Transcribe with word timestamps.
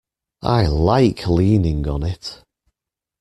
I 0.41 0.65
like 0.65 1.27
leaning 1.27 1.87
on 1.87 2.01
it. 2.01 2.41